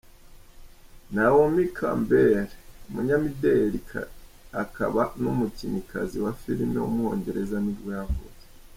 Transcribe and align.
Naomi 1.13 1.63
Campbell, 1.77 2.43
umunyamideli 2.87 3.79
akaba 4.63 5.01
n’umukinnyikazi 5.21 6.17
wa 6.25 6.31
filime 6.41 6.77
w’umwongereza 6.79 7.57
ni 7.63 7.73
bwo 7.77 7.89
yavutse. 7.99 8.45